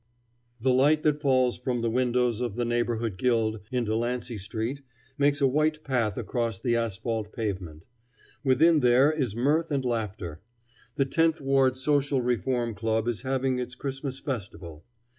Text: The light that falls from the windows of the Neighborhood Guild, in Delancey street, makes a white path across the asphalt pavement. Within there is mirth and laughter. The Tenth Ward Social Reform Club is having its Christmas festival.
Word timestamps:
The 0.59 0.73
light 0.73 1.03
that 1.03 1.21
falls 1.21 1.59
from 1.59 1.81
the 1.83 1.89
windows 1.91 2.41
of 2.41 2.55
the 2.55 2.65
Neighborhood 2.65 3.19
Guild, 3.19 3.59
in 3.71 3.83
Delancey 3.85 4.39
street, 4.39 4.81
makes 5.15 5.41
a 5.41 5.47
white 5.47 5.83
path 5.83 6.17
across 6.17 6.57
the 6.59 6.75
asphalt 6.75 7.31
pavement. 7.31 7.85
Within 8.43 8.79
there 8.79 9.11
is 9.11 9.35
mirth 9.35 9.69
and 9.69 9.85
laughter. 9.85 10.41
The 10.95 11.05
Tenth 11.05 11.39
Ward 11.39 11.77
Social 11.77 12.23
Reform 12.23 12.73
Club 12.73 13.07
is 13.07 13.21
having 13.21 13.59
its 13.59 13.75
Christmas 13.75 14.17
festival. 14.17 14.83